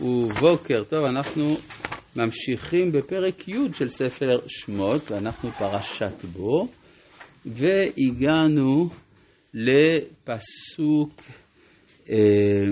[0.00, 1.56] ובוקר טוב, אנחנו
[2.16, 6.68] ממשיכים בפרק י' של ספר שמות, ואנחנו פרשת בו,
[7.46, 8.88] והגענו
[9.54, 11.22] לפסוק,
[12.10, 12.62] אה,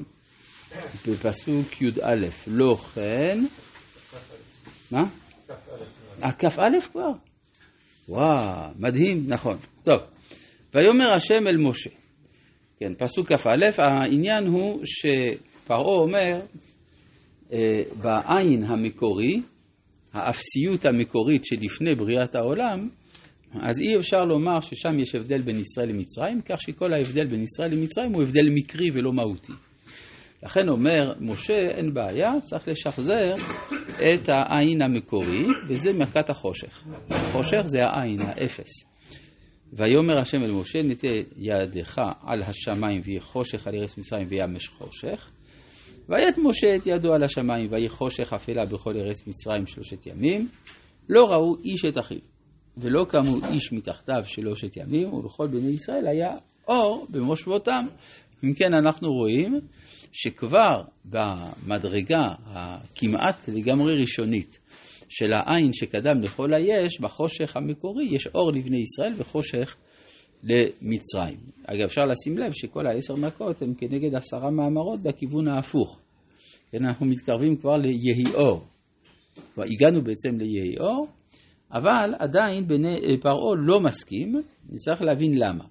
[1.08, 2.16] בפסוק י"א,
[2.48, 3.46] לא כן,
[4.92, 5.04] מה?
[6.40, 7.12] כ"א כבר?
[8.10, 9.58] וואו, מדהים, נכון.
[9.84, 10.00] טוב,
[10.74, 11.90] ויאמר השם אל משה.
[12.80, 16.40] כן, פסוק כ"א, העניין הוא שפרעה אומר,
[17.54, 19.42] אה, בעין המקורי,
[20.14, 22.90] האפסיות המקורית שלפני בריאת העולם,
[23.62, 27.72] אז אי אפשר לומר ששם יש הבדל בין ישראל למצרים, כך שכל ההבדל בין ישראל
[27.72, 29.54] למצרים הוא הבדל מקרי ולא מהותי.
[30.44, 33.36] לכן אומר משה, אין בעיה, צריך לשחזר
[33.90, 36.84] את העין המקורי, וזה מכת החושך.
[37.32, 38.70] חושך זה העין, האפס.
[39.74, 45.32] ויאמר השם אל משה, נטה ידך על השמיים ויהיה חושך על ארץ מצרים וימש חושך.
[46.10, 50.48] ויית משה את ידו על השמיים ויהיה חושך אפלה בכל ארץ מצרים שלושת ימים.
[51.10, 52.20] לא ראו איש את אחיו,
[52.78, 56.30] ולא קמו איש מתחתיו שלושת ימים, ובכל בני ישראל היה
[56.68, 57.86] אור במושבותם.
[58.44, 59.60] אם כן, אנחנו רואים
[60.12, 64.60] שכבר במדרגה הכמעט לגמרי ראשונית
[65.10, 69.76] של העין שקדם לכל היש, בחושך המקורי יש אור לבני ישראל וחושך
[70.44, 71.38] למצרים.
[71.66, 76.00] אגב, אפשר לשים לב שכל העשר מכות הן כנגד עשרה מאמרות בכיוון ההפוך.
[76.72, 78.66] כן, אנחנו מתקרבים כבר ליהי אור.
[79.54, 81.08] כבר הגענו בעצם ליהי אור,
[81.72, 82.68] אבל עדיין
[83.22, 85.64] פרעה לא מסכים, נצטרך להבין למה.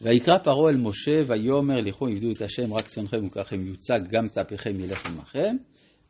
[0.00, 4.80] ויקרא פרעה אל משה, ויאמר לכו עבדו את השם רק צונכם וככם יוצג גם טפיכם
[4.80, 5.56] ילך עמכם.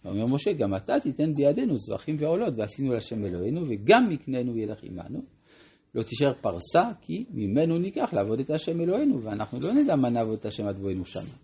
[0.04, 5.22] ואומר משה, גם אתה תיתן בידינו זבחים ועולות, ועשינו להשם אלוהינו, וגם מקננו ילך עמנו.
[5.94, 10.38] לא תישאר פרסה, כי ממנו ניקח לעבוד את השם אלוהינו, ואנחנו לא נדע מה נעבוד
[10.38, 11.34] את השם עד בואנו שמה.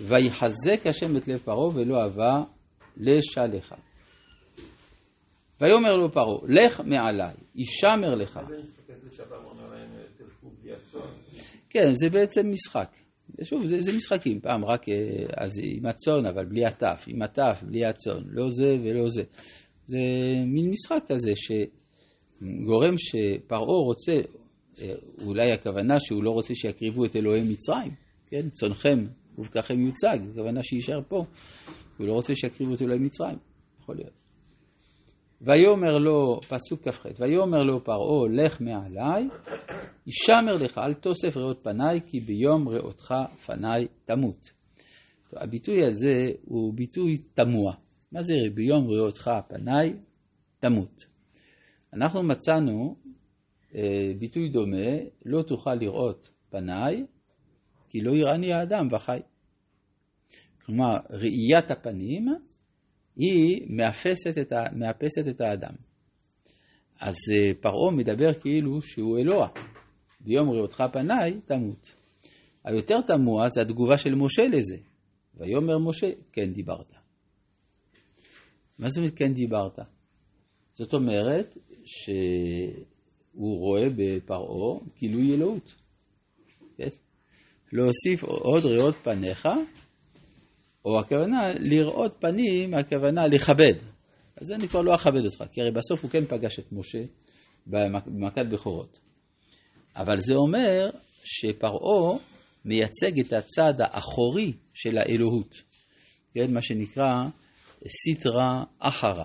[0.00, 2.44] ויחזק השם את לב פרעה ולא אבה
[2.96, 3.76] לשלחה.
[5.60, 8.40] ויאמר לו פרעה, לך מעלי, ישמר לך.
[11.74, 12.96] כן, זה בעצם משחק.
[13.42, 14.94] שוב, זה, זה משחקים, פעם רק אה,
[15.36, 19.22] אז עם הצאן, אבל בלי הטף, עם הטף, בלי הצאן, לא זה ולא זה.
[19.86, 19.98] זה
[20.46, 24.20] מין משחק כזה שגורם שפרעה רוצה,
[24.80, 27.92] אה, אולי הכוונה שהוא לא רוצה שיקריבו את אלוהי מצרים,
[28.26, 28.48] כן?
[28.48, 29.04] צונכם
[29.38, 31.24] ובככם יוצג, הכוונה שיישאר פה,
[31.98, 33.38] הוא לא רוצה שיקריבו את אלוהי מצרים,
[33.80, 34.23] יכול להיות.
[35.44, 39.28] ויאמר לו, פסוק כ"ח, ויאמר לו פרעה, לך מעלי,
[40.06, 43.14] ישמר לך, אל תוסף ראות פניי, כי ביום ראותך
[43.46, 44.52] פניי תמות.
[45.36, 47.74] הביטוי הזה הוא ביטוי תמוה.
[48.12, 49.92] מה זה ביום ראותך פניי
[50.60, 51.06] תמות?
[51.92, 52.96] אנחנו מצאנו
[53.74, 57.06] אה, ביטוי דומה, לא תוכל לראות פניי,
[57.88, 59.18] כי לא יראני האדם וחי.
[60.64, 62.26] כלומר, ראיית הפנים
[63.16, 65.74] היא מאפסת את, ה, מאפסת את האדם.
[67.00, 69.48] אז אה, פרעה מדבר כאילו שהוא אלוה.
[70.20, 71.94] ביום ראותך פניי תמות.
[72.64, 74.76] היותר תמוה זה התגובה של משה לזה.
[75.34, 76.92] ויאמר משה, כן דיברת.
[78.78, 79.78] מה זאת אומרת כן דיברת?
[80.72, 85.74] זאת אומרת שהוא רואה בפרעה גילוי אלוהות.
[86.76, 86.88] כן?
[87.72, 89.46] להוסיף עוד ראות פניך
[90.84, 93.74] או הכוונה לראות פנים, הכוונה לכבד.
[94.36, 97.02] אז אני כבר לא אכבד אותך, כי הרי בסוף הוא כן פגש את משה
[97.66, 98.98] במכת בכורות.
[99.96, 100.90] אבל זה אומר
[101.24, 102.18] שפרעה
[102.64, 105.62] מייצג את הצד האחורי של האלוהות,
[106.34, 107.24] כן, מה שנקרא
[107.88, 109.24] סיטרא אחרא.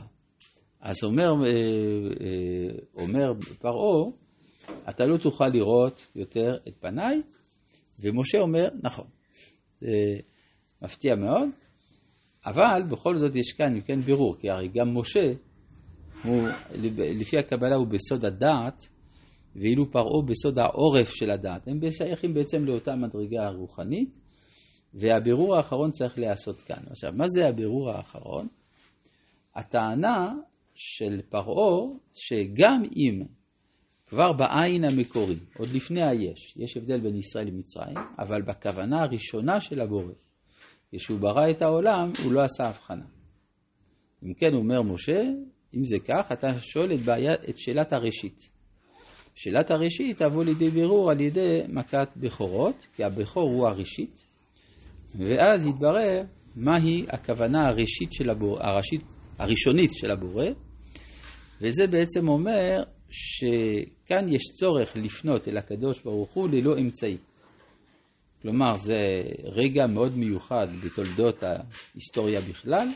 [0.81, 4.11] אז אומר, אה, אה, אומר פרעה,
[4.89, 7.21] אתה לא תוכל לראות יותר את פניי,
[7.99, 9.07] ומשה אומר, נכון.
[10.81, 11.49] מפתיע מאוד,
[12.45, 15.33] אבל בכל זאת יש כאן, כן, בירור, כי הרי גם משה,
[16.23, 16.47] הוא,
[17.19, 18.89] לפי הקבלה הוא בסוד הדעת,
[19.55, 21.67] ואילו פרעה בסוד העורף של הדעת.
[21.67, 24.09] הם שייכים בעצם לאותה מדרגה הרוחנית,
[24.93, 26.83] והבירור האחרון צריך להיעשות כאן.
[26.89, 28.47] עכשיו, מה זה הבירור האחרון?
[29.55, 30.33] הטענה
[30.75, 33.23] של פרעה, שגם אם
[34.07, 39.81] כבר בעין המקורי, עוד לפני היש, יש הבדל בין ישראל למצרים, אבל בכוונה הראשונה של
[39.81, 40.13] הבורא,
[40.95, 43.05] כשהוא ברא את העולם, הוא לא עשה הבחנה.
[44.23, 45.21] אם כן, אומר משה,
[45.75, 48.49] אם זה כך, אתה שואל את, בעיה, את שאלת הראשית.
[49.35, 54.25] שאלת הראשית תבוא לידי בירור על ידי מכת בכורות, כי הבכור הוא הראשית,
[55.15, 56.23] ואז יתברר
[56.55, 59.01] מהי הכוונה הראשית של הבורא, הראשית,
[59.37, 60.45] הראשונית של הבורא,
[61.61, 67.17] וזה בעצם אומר שכאן יש צורך לפנות אל הקדוש ברוך הוא ללא אמצעי.
[68.41, 72.87] כלומר, זה רגע מאוד מיוחד בתולדות ההיסטוריה בכלל,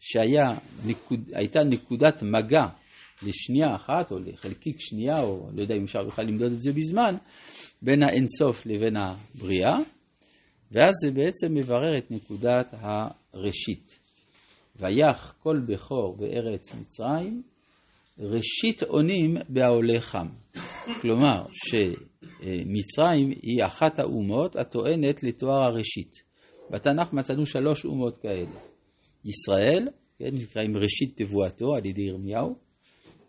[0.00, 2.64] שהייתה נקודת מגע
[3.22, 7.14] לשנייה אחת, או לחלקיק שנייה, או לא יודע אם אפשר בכלל למדוד את זה בזמן,
[7.82, 9.78] בין האינסוף לבין הבריאה,
[10.72, 13.98] ואז זה בעצם מברר את נקודת הראשית.
[14.76, 17.42] ויח כל בכור בארץ מצרים,
[18.18, 20.28] ראשית אונים בעולה חם.
[21.00, 21.46] כלומר,
[22.22, 26.12] שמצרים היא אחת האומות הטוענת לתואר הראשית.
[26.70, 28.58] בתנ"ך מצאנו שלוש אומות כאלה.
[29.24, 29.88] ישראל,
[30.18, 32.54] כן, נקראים ראשית תבואתו על ידי ירמיהו,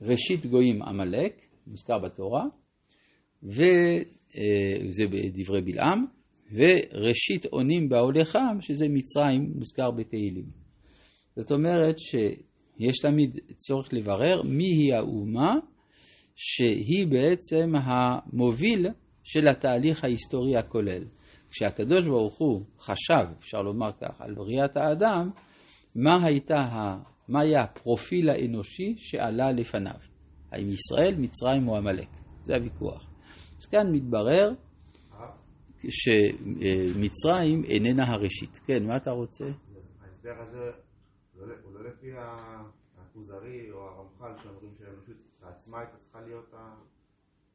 [0.01, 2.43] ראשית גויים עמלק, מוזכר בתורה,
[3.43, 6.05] וזה בדברי בלעם,
[6.51, 10.45] וראשית אונים בעולה חם, שזה מצרים, מוזכר בתהילים.
[11.35, 15.53] זאת אומרת שיש תמיד צורך לברר מיהי האומה
[16.35, 18.87] שהיא בעצם המוביל
[19.23, 21.03] של התהליך ההיסטורי הכולל.
[21.49, 25.29] כשהקדוש ברוך הוא חשב, אפשר לומר כך, על בריאת האדם,
[25.95, 26.61] מה, הייתה,
[27.27, 29.99] מה היה הפרופיל האנושי שעלה לפניו?
[30.51, 32.07] האם ישראל, מצרים או עמלק?
[32.43, 33.09] זה הוויכוח.
[33.57, 34.53] אז כאן מתברר
[35.89, 38.59] שמצרים איננה הראשית.
[38.65, 39.45] כן, מה אתה רוצה?
[39.45, 40.71] ההסבר הזה
[41.63, 42.07] הוא לא לפי
[42.97, 46.75] הכוזרי או הרמח"ל שאומרים שהאנושות בעצמה הייתה צריכה להיות ה...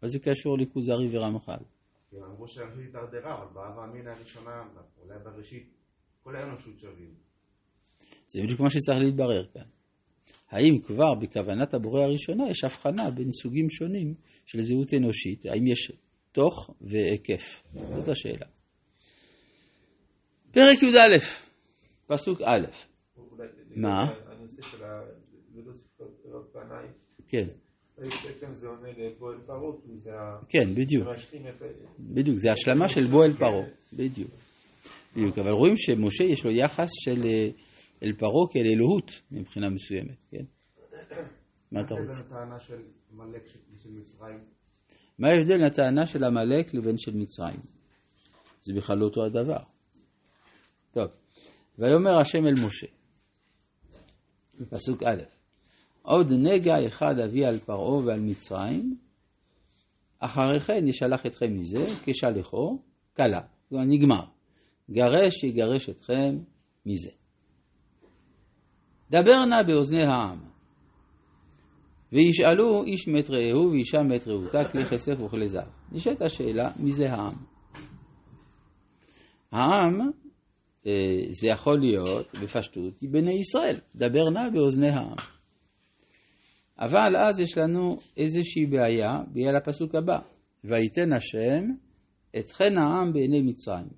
[0.02, 1.64] מה זה קשור לכוזרי ורמח"ל?
[2.10, 4.62] כי הם אמרו שהאנושות הידרדרה, אבל באב האמין הראשונה,
[5.02, 5.74] אולי בראשית,
[6.22, 7.14] כל האנושות שווים.
[8.26, 9.62] זה בדיוק מה שצריך להתברר כאן.
[10.50, 14.14] האם כבר בכוונת הבורא הראשונה יש הבחנה בין סוגים שונים
[14.46, 15.46] של זהות אנושית?
[15.46, 15.92] האם יש
[16.32, 17.62] תוך והיקף?
[17.72, 18.46] זאת השאלה.
[20.50, 21.18] פרק י"א,
[22.06, 22.66] פסוק א',
[23.76, 24.14] מה?
[27.28, 27.48] כן.
[27.98, 30.38] בעצם זה עונה לבועל פרעה, כי זה ה...
[30.48, 31.08] כן, בדיוק.
[32.00, 34.30] בדיוק, זה השלמה של בועל פרעה, בדיוק.
[35.16, 37.48] בדיוק, אבל רואים שמשה יש לו יחס של אה,
[38.02, 40.44] אל פרעה כאל אלוהות מבחינה מסוימת, כן?
[41.72, 42.22] מה אתה רוצה?
[45.18, 47.60] מה ההבדל בין הטענה של עמלק לבין של מצרים?
[48.62, 49.62] זה בכלל לא אותו הדבר.
[50.92, 51.06] טוב,
[51.78, 52.86] ויאמר השם אל משה,
[54.60, 55.37] בפסוק א',
[56.08, 58.96] עוד נגע אחד אביא על פרעה ועל מצרים,
[60.18, 62.78] אחרי כן ישלח אתכם מזה, כשלחו,
[63.16, 64.24] כלה, כלומר נגמר.
[64.90, 66.38] גרש יגרש אתכם
[66.86, 67.10] מזה.
[69.10, 70.38] דבר נא באוזני העם,
[72.12, 75.68] וישאלו איש מת רעהו ואישה מת רעותה, כלי כסף וכלי זהב.
[75.92, 77.34] נשאלת השאלה, מי זה העם?
[79.52, 80.00] העם,
[80.86, 83.76] אה, זה יכול להיות, בפשטות, בני ישראל.
[83.94, 85.37] דבר נא באוזני העם.
[86.80, 90.18] אבל אז יש לנו איזושהי בעיה, בגלל הפסוק הבא,
[90.64, 91.64] ויתן השם
[92.38, 93.88] את חן העם בעיני מצרים.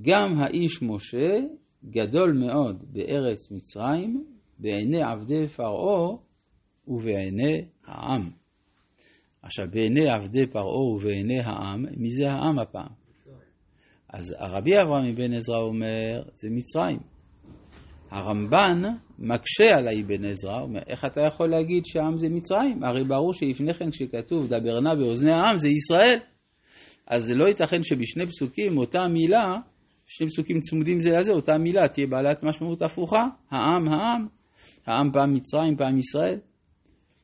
[0.00, 1.38] גם האיש משה
[1.84, 4.24] גדול מאוד בארץ מצרים,
[4.58, 6.16] בעיני עבדי פרעה
[6.86, 8.30] ובעיני העם.
[9.42, 12.92] עכשיו, בעיני עבדי פרעה ובעיני העם, מי זה העם הפעם?
[14.08, 16.98] אז הרבי אברהם מבן עזרא אומר, זה מצרים.
[18.10, 18.82] הרמב"ן
[19.22, 22.84] מקשה על האבן עזרא, אומר, איך אתה יכול להגיד שהעם זה מצרים?
[22.84, 26.18] הרי ברור שלפני כן כשכתוב דבר נא באוזני העם זה ישראל.
[27.06, 29.56] אז זה לא ייתכן שבשני פסוקים אותה מילה,
[30.06, 34.26] שני פסוקים צמודים זה לזה, אותה מילה תהיה בעלת משמעות הפוכה, העם, העם,
[34.86, 36.38] העם פעם מצרים, פעם ישראל.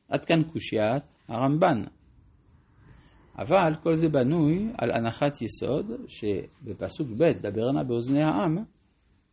[0.09, 1.83] עד כאן קושיית הרמב"ן.
[3.37, 8.57] אבל כל זה בנוי על הנחת יסוד שבפסוק ב' דבר נא באוזני העם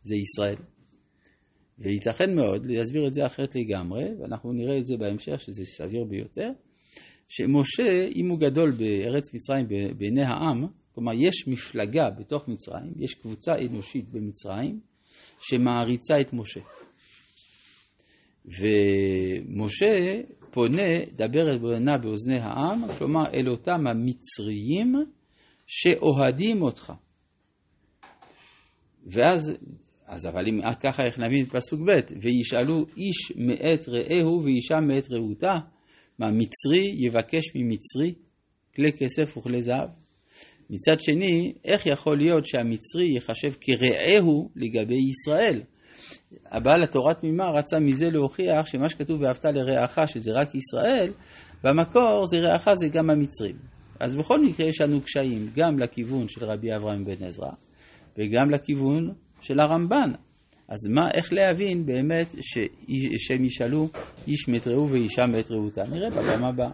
[0.01, 0.76] זה ישראל.
[1.79, 6.49] וייתכן מאוד להסביר את זה אחרת לגמרי, ואנחנו נראה את זה בהמשך שזה סביר ביותר,
[7.27, 9.67] שמשה, אם הוא גדול בארץ מצרים
[9.97, 14.79] בעיני העם, כלומר יש מפלגה בתוך מצרים, יש קבוצה אנושית במצרים
[15.39, 16.61] שמעריצה את משה.
[18.45, 24.93] ומשה פונה, דבר את בונה באוזני העם, כלומר אל אותם המצריים
[25.67, 26.93] שאוהדים אותך.
[29.05, 29.57] ואז
[30.07, 35.11] אז אבל אם ככה איך נבין את פסוק ב', וישאלו איש מאת רעהו ואישה מאת
[35.11, 35.55] רעותה,
[36.19, 38.13] מה מצרי יבקש ממצרי
[38.75, 39.89] כלי כסף וכלי זהב?
[40.69, 45.61] מצד שני, איך יכול להיות שהמצרי ייחשב כרעהו לגבי ישראל?
[46.45, 51.11] הבעל התורה תמימה רצה מזה להוכיח שמה שכתוב ואהבת לרעך שזה רק ישראל,
[51.63, 53.55] במקור זה רעך זה גם המצרים.
[53.99, 57.51] אז בכל מקרה יש לנו קשיים גם לכיוון של רבי אברהם בן עזרא
[58.17, 60.11] וגם לכיוון של הרמב"ן.
[60.67, 62.35] אז מה, איך להבין באמת
[63.17, 63.87] שהם ישאלו
[64.27, 65.83] איש מת רעהו ואישה מת רעותה?
[65.91, 66.69] נראה בפעם הבאה.